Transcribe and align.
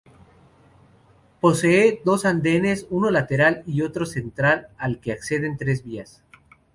Posee 1.41 2.01
dos 2.03 2.25
andenes, 2.25 2.87
uno 2.89 3.11
lateral 3.11 3.61
y 3.67 3.83
otro 3.83 4.07
central 4.07 4.69
al 4.79 4.99
que 4.99 5.11
acceden 5.11 5.57
tres 5.57 5.83
vías. 5.83 6.23